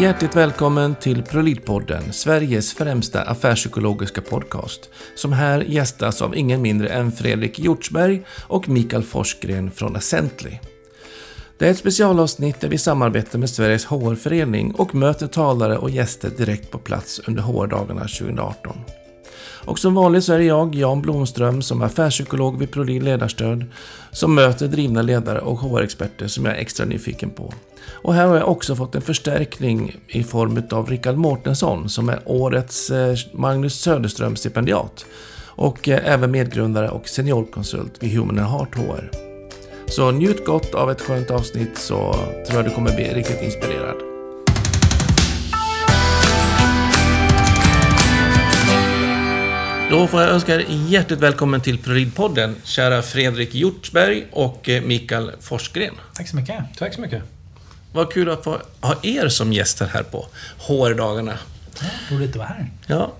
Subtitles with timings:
[0.00, 7.12] Hjärtligt välkommen till Prolidpodden, Sveriges främsta affärspsykologiska podcast, som här gästas av ingen mindre än
[7.12, 10.58] Fredrik Hjortsberg och Mikael Forsgren från Accently.
[11.58, 16.30] Det är ett specialavsnitt där vi samarbetar med Sveriges HR-förening och möter talare och gäster
[16.30, 18.76] direkt på plats under HR-dagarna 2018.
[19.64, 23.64] Och som vanligt så är det jag, Jan Blomström, som är affärspsykolog vid Prolin Ledarstöd,
[24.10, 27.54] som möter drivna ledare och HR-experter som jag är extra nyfiken på.
[28.02, 32.20] Och här har jag också fått en förstärkning i form av Rickard Mårtensson som är
[32.24, 35.06] årets eh, Magnus Söderström-stipendiat
[35.44, 39.10] och eh, även medgrundare och seniorkonsult vid Human Heart HR.
[39.86, 42.14] Så njut gott av ett skönt avsnitt så
[42.46, 44.09] tror jag du kommer bli riktigt inspirerad.
[49.90, 55.32] Då får jag önska er hjärtligt välkommen till ProLid-podden, kära Fredrik Hjortsberg och eh, Mikael
[55.40, 55.94] Forsgren.
[56.14, 56.64] Tack så mycket.
[56.78, 57.22] Tack så mycket.
[57.92, 60.26] Vad kul att få ha er som gäster här på
[60.58, 61.38] HR-dagarna.
[61.80, 62.70] Ja, roligt att vara här.
[62.86, 63.12] Ja.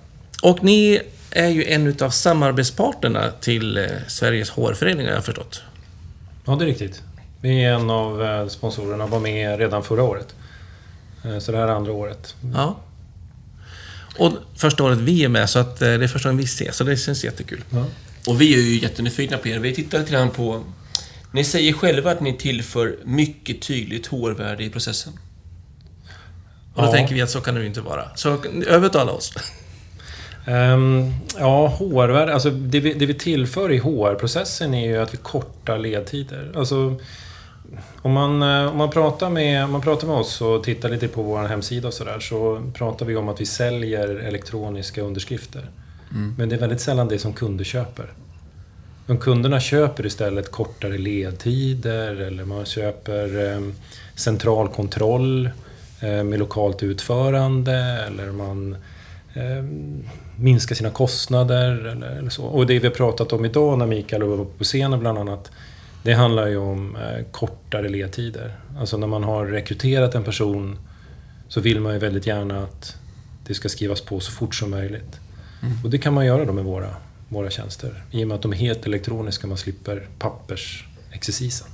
[0.42, 5.62] Och ni är ju en av samarbetspartnerna till eh, Sveriges HR-förening, har jag förstått.
[6.46, 7.02] Ja, det är riktigt.
[7.40, 10.34] Vi är en av eh, sponsorerna var med redan förra året.
[11.40, 12.34] Så det här är andra året.
[12.54, 12.76] Ja.
[14.18, 16.76] Och första året vi är med, så att eh, det är första gången vi ses,
[16.76, 17.64] så det känns jättekul.
[17.70, 17.84] Ja.
[18.26, 19.58] Och vi är ju jättenyfikna på er.
[19.58, 20.64] Vi tittar lite grann på...
[21.32, 25.12] Ni säger själva att ni tillför mycket tydligt HR-värde i processen.
[26.74, 26.92] Och då Ja.
[26.92, 28.16] tänker vi att så kan det ju inte vara.
[28.16, 29.32] Så övertala oss.
[30.46, 32.34] Ehm, ja, HR-värde.
[32.34, 36.52] Alltså det vi, det vi tillför i HR-processen är ju att vi kortar ledtider.
[36.56, 37.00] Alltså,
[38.02, 41.08] om man, eh, om man, pratar med, om man pratar med oss och tittar lite
[41.08, 45.70] på vår hemsida och sådär så pratar vi om att vi säljer elektroniska underskrifter.
[46.38, 48.12] Men det är väldigt sällan det som kunder köper.
[49.06, 53.60] Men kunderna köper istället kortare ledtider eller man köper eh,
[54.14, 55.50] central kontroll
[56.00, 57.74] eh, med lokalt utförande
[58.06, 58.76] eller man
[59.34, 59.64] eh,
[60.36, 62.44] minskar sina kostnader eller, eller så.
[62.44, 65.50] Och det vi har pratat om idag när Mikael var på scenen bland annat
[66.02, 68.56] det handlar ju om eh, kortare ledtider.
[68.78, 70.78] Alltså när man har rekryterat en person
[71.48, 72.96] så vill man ju väldigt gärna att
[73.46, 75.20] det ska skrivas på så fort som möjligt.
[75.84, 76.96] Och det kan man göra då med våra,
[77.28, 78.04] våra tjänster.
[78.10, 81.68] I och med att de är helt elektroniska, man slipper pappersexercisen.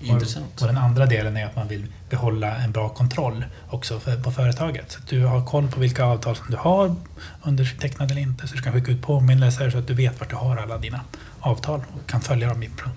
[0.00, 0.60] Intressant.
[0.60, 4.30] Och den andra delen är att man vill behålla en bra kontroll också för, på
[4.32, 4.92] företaget.
[4.92, 6.94] Så att du har koll på vilka avtal som du har
[7.42, 8.48] undertecknade eller inte.
[8.48, 11.00] Så du kan skicka ut påminnelser så att du vet vart du har alla dina
[11.40, 12.90] avtal och kan följa dem i pro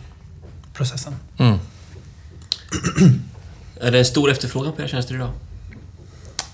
[0.73, 1.15] processen.
[1.37, 1.57] Mm.
[3.81, 5.29] Är det en stor efterfrågan på era tjänster idag?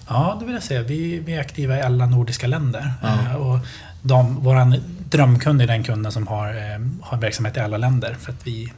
[0.07, 0.81] Ja, det vill jag säga.
[0.81, 2.93] Vi, vi är aktiva i alla nordiska länder.
[3.03, 3.59] Eh, Och
[4.01, 4.75] de, våran
[5.09, 8.15] drömkund är den kunden som har, eh, har verksamhet i alla länder.
[8.19, 8.73] För att vi,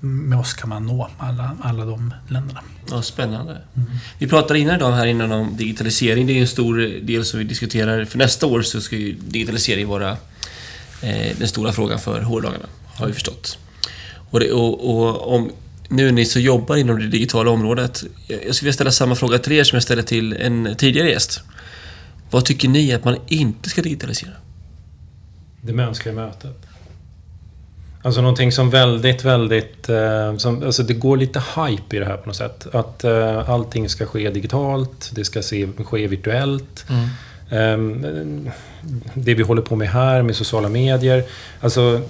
[0.00, 2.60] med oss kan man nå alla, alla de länderna.
[2.90, 3.62] Ja, spännande.
[4.18, 6.26] Vi pratade innan idag här innan om digitalisering.
[6.26, 8.04] Det är en stor del som vi diskuterar.
[8.04, 10.10] För nästa år så ska ju digitalisering vara
[11.02, 13.58] eh, den stora frågan för HR-dagarna, har vi förstått.
[14.30, 15.50] Och, det, och, och om
[15.88, 18.04] nu ni så jobbar inom det digitala området.
[18.26, 21.10] Jag jag skulle vilja ställa samma fråga till er som jag ställde till en tidigare
[21.10, 21.40] gäst.
[22.30, 24.32] Vad tycker ni att man inte ska digitalisera?
[25.60, 26.67] Det mänskliga mötet.
[28.02, 29.88] Alltså någonting som väldigt, väldigt...
[29.88, 32.66] Eh, som, alltså det går lite hype i det här på något sätt.
[32.72, 36.86] Att eh, allting ska ske digitalt, det ska se, ske virtuellt.
[37.50, 38.50] Ehm,
[39.14, 41.24] det vi håller på med här med sociala medier.
[41.60, 42.00] Alltså,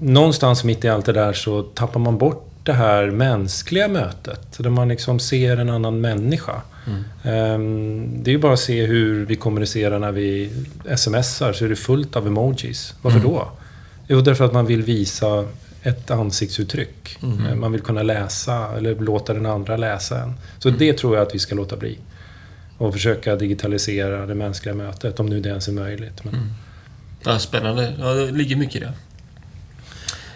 [0.00, 4.58] någonstans mitt i allt det där så tappar man bort det här mänskliga mötet.
[4.58, 6.62] Där man liksom ser en annan människa.
[7.24, 10.50] Ehm, det är ju bara att se hur vi kommunicerar när vi
[10.96, 12.94] smsar så är det fullt av emojis.
[13.02, 13.48] Varför då?
[14.08, 15.44] Jo, därför att man vill visa
[15.82, 17.18] ett ansiktsuttryck.
[17.22, 20.34] Eh, Man vill kunna läsa eller låta den andra läsa en.
[20.58, 21.98] Så det tror jag att vi ska låta bli.
[22.78, 26.24] Och försöka digitalisera det mänskliga mötet, om nu det ens är möjligt.
[26.24, 26.52] Men,
[27.24, 27.92] Ja, spännande.
[27.98, 28.92] Ja, det ligger mycket i det.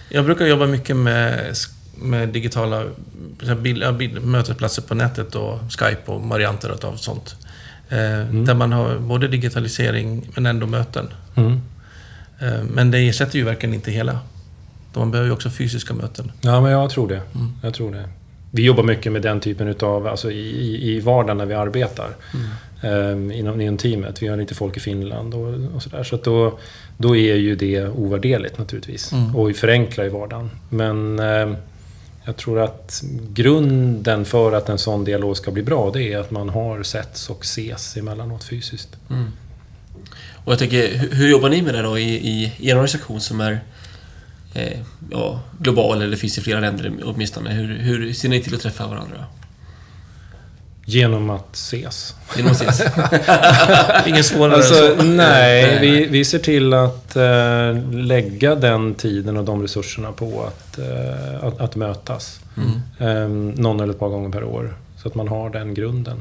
[0.08, 1.54] Jag brukar jobba mycket med,
[1.94, 2.84] med digitala
[3.62, 7.34] bild, bild, mötesplatser på nätet och Skype och varianter av sånt.
[7.88, 7.98] Eh,
[8.44, 11.08] Där man har både digitalisering men ändå möten.
[12.42, 12.54] Mm.
[12.54, 14.18] Eh, men det ersätter ju verkligen inte hela.
[14.94, 16.32] Man behöver ju också fysiska möten.
[16.40, 17.20] Ja, men jag tror det.
[17.62, 18.08] Jag tror det.
[18.50, 22.16] Vi jobbar mycket med den typen utav, alltså i, i, vardagen när vi arbetar.
[22.82, 24.22] Ehm, inom, inom teamet.
[24.22, 26.02] Vi har lite folk i Finland och, och sådär.
[26.02, 26.58] Så att då,
[26.96, 29.12] då är ju det ovärderligt naturligtvis.
[29.34, 30.50] Och vi förenklar i vardagen.
[30.68, 31.56] Men ehm,
[32.24, 36.30] jag tror att grunden för att en sån dialog ska bli bra, det är att
[36.30, 38.96] man har setts och ses emellanåt fysiskt.
[40.44, 43.40] Och jag tänker, hur, jobbar ni med det då i, i, i er organisation som
[43.40, 43.60] är
[44.54, 44.78] eh,
[45.10, 47.50] ja, global eller finns i flera länder åtminstone?
[47.50, 49.26] Hur, hur ser ni till att träffa varandra?
[50.84, 52.14] Genom att ses.
[52.36, 52.82] Genom att ses.
[54.06, 55.04] Ingen svårare Alltså, än så.
[55.04, 60.78] nej, vi, vi ser till att eh, lägga den tiden och de resurserna på att,
[60.78, 62.40] eh, att, att mötas.
[62.98, 64.76] Eh, någon eller ett par gånger per år.
[65.02, 66.20] Så att man har den grunden.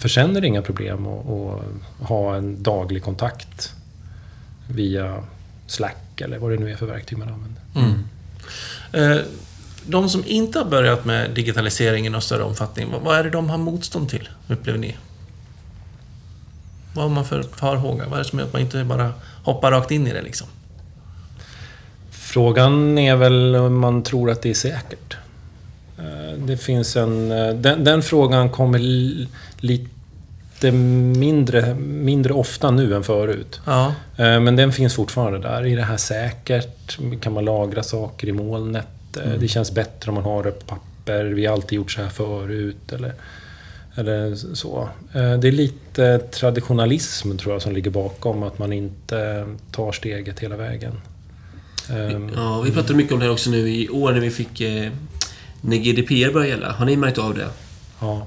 [0.00, 1.62] För sen är det inga problem att,
[2.08, 3.72] ha en daglig kontakt
[4.70, 5.24] via
[5.66, 7.62] Slack eller vad det nu är för verktyg man använder.
[8.92, 9.24] Eh,
[9.86, 13.50] De som inte har börjat med digitalisering i någon större omfattning, vad- är det de
[13.50, 14.96] har motstånd till, upplever ni?
[16.94, 18.04] Vad har man för farhågor?
[18.04, 19.12] Vad är det som gör att man inte bara
[19.44, 20.46] hoppar rakt in i det liksom?
[22.10, 25.16] Frågan är väl om man tror att det är säkert.
[25.98, 27.32] Eh, Det finns en...
[27.32, 28.78] eh, Den, den frågan kommer
[29.60, 33.60] lite mindre, mindre ofta nu än förut.
[33.64, 33.86] Ja.
[34.16, 35.66] Eh, Men den finns fortfarande där.
[35.66, 36.98] Är det här säkert?
[37.20, 38.86] Kan man lagra saker i molnet?
[39.24, 41.24] Eh, Det känns bättre om man har det på papper.
[41.24, 42.92] Vi har alltid gjort så här förut.
[42.92, 43.12] Eller,
[43.94, 44.88] eller så.
[45.14, 48.42] Eh, Det är lite traditionalism tror jag som ligger bakom.
[48.42, 50.92] Att man inte tar steget hela vägen.
[51.90, 54.60] Ehm, Ja, vi pratade mycket om det här också nu i år när vi fick...
[55.60, 56.72] När GDPR började gälla.
[56.72, 57.46] Har ni märkt av det?
[58.00, 58.26] Ja.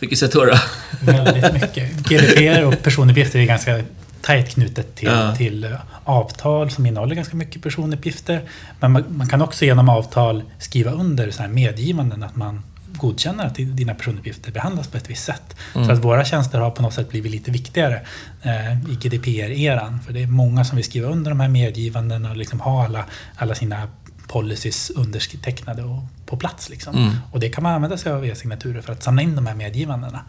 [0.00, 0.44] Vilket sätt då?
[0.44, 0.54] då?
[1.00, 2.08] Väldigt mycket.
[2.08, 3.82] GDPR och personuppgifter är ganska
[4.22, 5.34] tajt knutet till, Ja.
[5.36, 5.70] till eh,
[6.04, 8.40] avtal som innehåller ganska mycket personuppgifter.
[8.80, 12.62] Men man, man kan också genom avtal skriva under så här medgivanden att man
[12.92, 15.56] godkänner att dina personuppgifter behandlas på ett visst sätt.
[15.72, 18.00] Så att våra tjänster har på något sätt blivit lite viktigare
[18.42, 20.00] eh, i GDPR-eran.
[20.06, 23.04] För det är många som vill skriva under de här medgivandena och liksom ha alla,
[23.36, 23.88] alla sina
[24.30, 26.68] policies undertecknade och på plats.
[26.68, 27.16] Liksom.
[27.32, 30.20] Och det kan man använda sig av e-signaturer för att samla in de här medgivandena.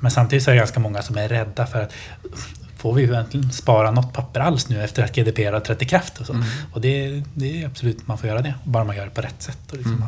[0.00, 1.92] Men samtidigt så är det ganska många som är rädda för att
[2.76, 6.20] får vi egentligen spara något papper alls nu efter att GDPR har trätt i kraft?
[6.20, 6.44] Och, så.
[6.72, 8.54] och det, det är absolut, man får göra det.
[8.64, 9.72] Bara man gör det på rätt sätt.
[9.72, 10.06] Och liksom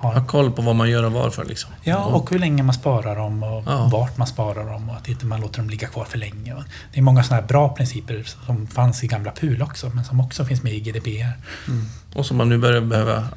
[0.00, 1.70] har, Ha koll på vad man gör och varför liksom.
[1.82, 3.88] ja, och hur länge man sparar dem och Ja.
[3.92, 6.54] vart man sparar dem och att inte man låter dem ligga kvar för länge.
[6.92, 10.20] Det är många sådana här bra principer som fanns i gamla PUL också, men som
[10.20, 11.32] också finns med i GDPR.
[12.14, 13.28] Och som man nu börjar behöva,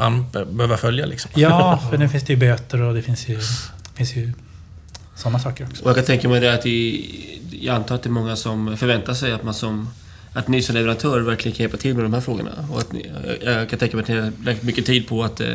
[0.51, 1.31] behöva följa liksom.
[1.35, 3.39] Ja, för nu finns det ju böter och det finns ju,
[3.95, 4.33] finns ju
[5.15, 5.83] sådana saker också.
[5.83, 8.77] Och jag kan tänka mig det att i, jag antar att det är många som
[8.77, 9.89] förväntar sig att man som
[10.33, 12.51] att ni som leverantör verkligen kan hjälpa till med de här frågorna.
[12.71, 13.11] Och att ni,
[13.43, 15.47] jag jag kan tänka mig att ni har lagt mycket tid på att eh,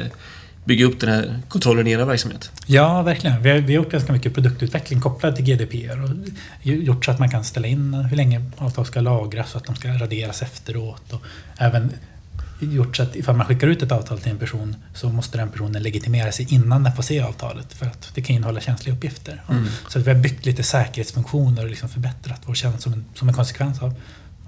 [0.67, 2.51] bygga upp den här kontrollen i era verksamhet.
[2.67, 3.43] Ja, verkligen.
[3.43, 6.11] Vi har, vi har gjort ganska mycket produktutveckling kopplad till GDPR och
[6.63, 9.77] gjort så att man kan ställa in hur länge avtal ska lagras och att de
[9.77, 11.13] ska raderas efteråt.
[11.13, 11.23] Och
[11.59, 11.93] även
[12.61, 15.51] gjort så att ifall man skickar ut ett avtal till en person så måste den
[15.51, 19.43] personen legitimera sig innan den får se avtalet för att det kan innehålla känsliga uppgifter.
[19.47, 19.55] Och
[19.89, 23.29] Så att vi har byggt lite säkerhetsfunktioner och liksom förbättrat vår tjänst som en, som
[23.29, 23.95] en konsekvens av,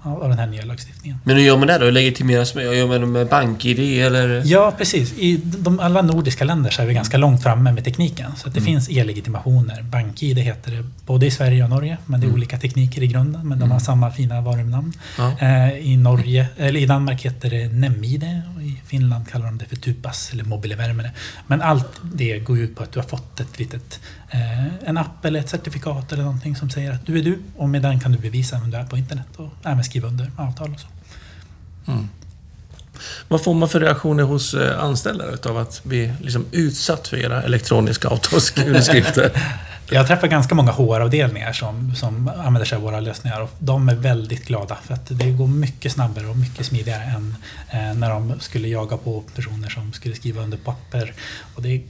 [0.03, 1.19] av den här nya lagstiftningen.
[1.23, 1.89] Men hur gör man det då?
[1.89, 4.41] Legitimeras med, gör man det med BankID eller?
[4.45, 5.13] Ja, precis.
[5.13, 8.31] I de, alla nordiska länder så är vi ganska långt framme med tekniken.
[8.35, 9.81] Så det finns e-legitimationer.
[9.83, 11.97] BankID heter det både i Sverige och Norge.
[12.05, 13.47] Men det är olika tekniker i grunden.
[13.47, 14.93] Men de har samma fina varunamn.
[15.17, 15.37] Ja.
[15.39, 18.23] Eh, I, Norge, eller I Danmark heter det NemID
[18.55, 21.11] och i Finland kallar de det för Tupas eller Mobilevärmare.
[21.47, 23.99] Men allt det går ut på att du har fått ett litet,
[24.85, 27.81] en app eller ett certifikat eller någonting som säger att du är du och med
[27.81, 30.79] den kan du bevisa vem du är på internet och även skriva under avtal och
[30.79, 30.87] så.
[33.27, 37.43] Vad får man för reaktioner hos eh, anställda utav att bli liksom utsatt för era
[37.43, 39.31] elektroniska avtalsunderskrifter?
[39.91, 43.95] Jag träffar ganska många HR-avdelningar som, som använder sig av våra lösningar och de är
[43.95, 47.35] väldigt glada för att det går mycket snabbare och mycket smidigare än
[47.69, 51.13] eh, när de skulle jaga på personer som skulle skriva under papper.
[51.55, 51.81] Och det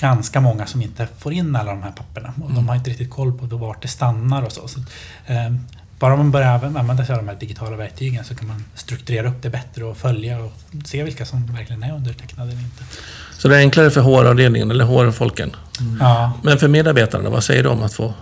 [0.00, 3.10] ganska många som inte får in alla de här papperna och de har inte riktigt
[3.10, 4.68] koll på vart det stannar och så.
[4.68, 4.80] så
[5.26, 5.52] eh,
[5.98, 9.42] bara man börjar använda sig av de här digitala verktygen så kan man strukturera upp
[9.42, 10.52] det bättre och följa och
[10.84, 12.84] se vilka som verkligen är undertecknade eller inte.
[13.38, 15.56] Så det är enklare för HR-avdelningen, eller HR-folken.
[16.00, 18.14] Ja, Men för medarbetarna, vad säger de att få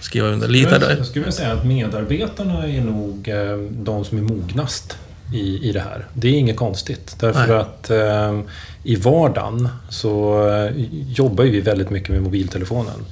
[0.00, 0.48] skriva under?
[0.48, 0.86] Litar de?
[0.86, 4.98] Jag skulle vilja säga att medarbetarna är nog eh, de som är mognast
[5.32, 6.06] i, i det här.
[6.12, 7.16] Det är inget konstigt.
[7.20, 7.56] Därför Nej.
[7.56, 8.40] att eh,
[8.82, 10.72] i vardagen så eh,
[11.16, 13.04] jobbar vi väldigt mycket med mobiltelefonen.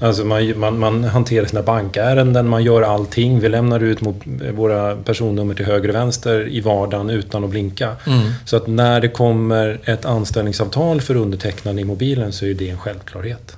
[0.00, 3.40] Alltså man, man, man hanterar sina bankärenden, man gör allting.
[3.40, 7.96] Vi lämnar ut mo- våra personnummer till höger och vänster i vardagen utan att blinka.
[8.44, 12.78] Så att när det kommer ett anställningsavtal för undertecknande i mobilen så är det en
[12.78, 13.56] självklarhet.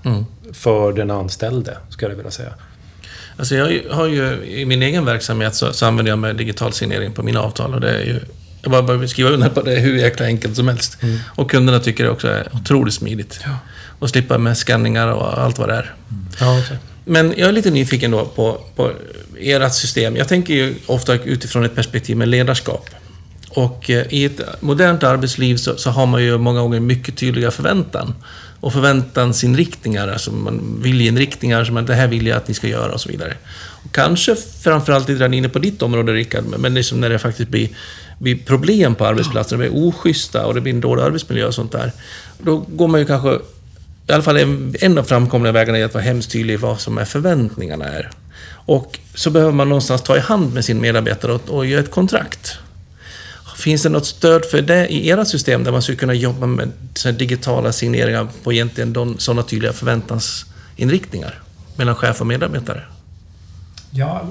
[0.52, 2.52] För den anställde, skulle jag vilja säga.
[3.38, 7.12] Alltså jag har ju, i min egen verksamhet så, så använder jag mig digital signering
[7.12, 8.20] på mina avtal och det är ju...
[8.62, 10.98] Jag bara behöver skriva under på det hur jäkla enkelt som helst.
[11.26, 13.40] Och kunderna tycker det också är otroligt smidigt.
[13.98, 15.94] Och slippa med skanningar och allt vad det är.
[16.40, 16.62] Ja,
[17.04, 18.92] Men jag är lite nyfiken då på, på
[19.38, 20.16] ert system.
[20.16, 22.88] Jag tänker ju ofta utifrån ett perspektiv med ledarskap.
[23.48, 27.50] Och eh, i ett modernt arbetsliv så, så har man ju många gånger mycket tydliga
[27.50, 28.14] förväntan.
[28.60, 32.92] Och förväntansinriktningar, alltså man viljeinriktningar som man, det här vill jag att ni ska göra
[32.92, 33.34] och så vidare.
[33.56, 37.68] Och kanske framförallt lite inne på ditt område Rickard, men liksom när det faktiskt blir,
[38.18, 41.72] blir problem på arbetsplatsen, det blir oschyssta och det blir en dålig arbetsmiljö och sånt
[41.72, 41.92] där.
[42.38, 43.34] Då går man ju kanske,
[44.08, 46.80] i alla fall en, en av framkomliga vägarna är att vara hemskt tydlig i vad
[46.80, 48.10] som är förväntningarna är.
[48.66, 51.90] Och så behöver man någonstans ta i hand med sin medarbetare och, och göra ett
[51.90, 52.58] kontrakt.
[53.56, 56.70] Finns det något stöd för det i era system där man skulle kunna jobba med
[57.18, 61.42] digitala signeringar på egentligen de, sådana tydliga förväntansinriktningar
[61.76, 62.82] mellan chef och medarbetare?
[63.90, 64.22] Ja,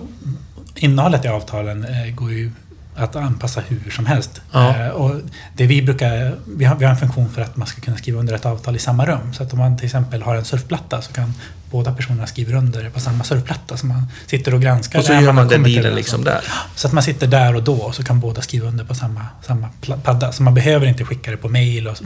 [0.76, 2.52] innehållet i avtalen eh, går ju
[2.96, 4.42] att anpassa hur som helst.
[4.52, 4.76] Ja.
[4.76, 5.16] Eh, Och
[5.54, 8.20] det vi, brukar, vi, har, vi har en funktion för att man ska kunna skriva
[8.20, 9.34] under ett avtal i samma rum.
[9.34, 11.34] Så att om man till exempel har en surfplatta så kan
[11.72, 13.78] båda personerna skriva under på samma surfplatta.
[13.78, 15.00] Så man sitter och granskar.
[15.00, 16.26] Och så gör man den dealen överens liksom om.
[16.26, 16.42] där.
[16.76, 19.26] Så att man sitter där och då och så kan båda skriva under på samma,
[19.42, 19.70] samma
[20.04, 20.32] padda.
[20.32, 21.98] Så man behöver inte skicka det på mail och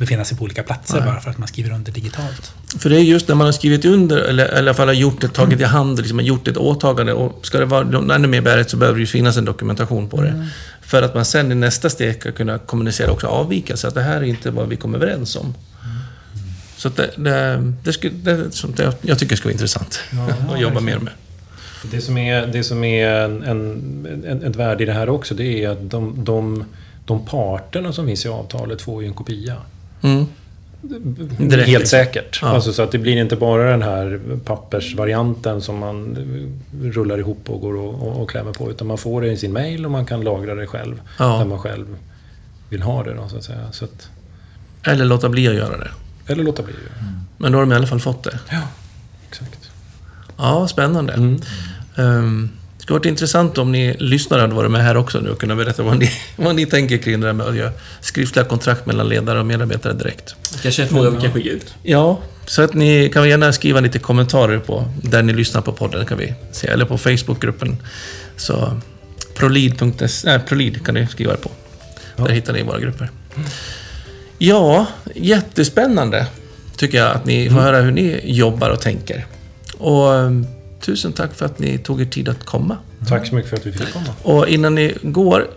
[0.00, 1.06] befinna sig på olika platser Nej.
[1.06, 2.52] bara för att man skriver under digitalt.
[2.78, 4.94] För det är just när man har skrivit under, eller, eller i alla fall har
[4.94, 7.12] gjort tagit i hand, liksom, har gjort ett åtagande.
[7.12, 10.22] Och ska det vara ännu mer bärigt så behöver det ju finnas en dokumentation på
[10.22, 10.48] det.
[10.82, 13.88] För att man sen i nästa steg ska kunna kommunicera också avvikelser.
[13.88, 15.54] Att det här är inte vad vi kom överens om.
[16.76, 20.00] Så att det, det, det, skulle, det sånt jag, jag tycker skulle vara intressant
[20.50, 21.12] att jobba mer med.
[21.90, 25.34] Det som är, det som är en, en, en, ett värde i det här också,
[25.34, 26.64] det är att de, de,
[27.06, 29.56] de parterna som finns i avtalet får ju en kopia.
[30.02, 30.26] Mm.
[31.38, 32.38] Direkt, Helt säkert.
[32.42, 32.48] Ja.
[32.48, 36.16] Alltså, så att det blir inte bara den här pappersvarianten som man
[36.82, 38.70] rullar ihop och går och, och, och klämmer på.
[38.70, 41.00] Utan man får det i sin mail och man kan lagra det själv.
[41.18, 41.38] Ja.
[41.38, 41.86] Där man själv
[42.68, 43.14] vill ha det.
[43.14, 43.72] Då, så att säga.
[43.72, 44.08] Så att,
[44.82, 45.90] Eller låta bli att göra det.
[46.32, 46.74] eller låta bli.
[47.36, 48.38] Men då har de i alla fall fått det.
[48.50, 48.62] Ja,
[49.28, 49.70] exakt.
[50.36, 51.12] Ja, spännande.
[51.12, 51.40] Mm.
[51.96, 52.59] Um, det
[52.90, 55.82] skulle varit intressant om ni lyssnare hade varit med här också nu och kunnat berätta
[55.82, 59.40] vad ni, vad ni tänker kring det där med att göra skriftliga kontrakt mellan ledare
[59.40, 60.34] och medarbetare direkt.
[60.62, 61.74] Kanske en fråga vi kan skicka ut.
[61.82, 66.06] Ja, så att ni kan gärna skriva lite kommentarer på där ni lyssnar på podden
[66.06, 67.76] kan vi se, eller på Facebookgruppen.
[68.36, 68.80] Så
[69.34, 71.50] prolid.se, nej, prolid kan ni skriva på.
[72.16, 73.10] Där hittar ni våra grupper.
[74.38, 76.26] Ja, jättespännande
[76.76, 79.26] tycker jag att ni får höra hur ni jobbar och tänker.
[79.78, 80.46] Och um,
[80.80, 82.76] tusen tack för att ni tog er tid att komma.
[83.08, 84.14] Tack så mycket för att vi fick komma.
[84.22, 85.50] Och innan ni går,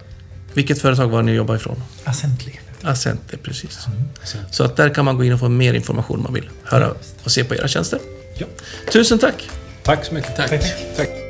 [0.53, 1.83] vilket företag var ni jobbar ifrån?
[2.03, 2.51] Accently.
[2.81, 3.87] Accenter, precis.
[4.51, 6.93] Så att där kan man gå in och få mer information om man vill höra
[7.23, 7.99] och se på era tjänster.
[8.37, 8.47] Ja.
[8.91, 9.49] Tusen tack!
[9.83, 10.35] Tack så mycket.
[10.35, 10.49] Tack.
[10.49, 10.63] Tack.
[10.97, 11.22] Tack.